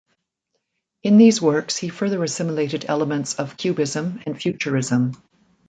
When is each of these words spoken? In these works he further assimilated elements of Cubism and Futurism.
In 1.03 1.17
these 1.17 1.43
works 1.43 1.77
he 1.77 1.89
further 1.89 2.23
assimilated 2.23 2.85
elements 2.87 3.35
of 3.35 3.55
Cubism 3.55 4.19
and 4.25 4.35
Futurism. 4.35 5.11